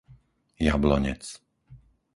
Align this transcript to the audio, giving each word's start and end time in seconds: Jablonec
Jablonec 0.65 1.23